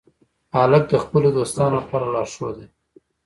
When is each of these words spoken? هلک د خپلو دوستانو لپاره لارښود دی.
هلک 0.57 0.83
د 0.89 0.93
خپلو 1.03 1.27
دوستانو 1.37 1.75
لپاره 1.81 2.05
لارښود 2.13 2.53
دی. 2.59 2.67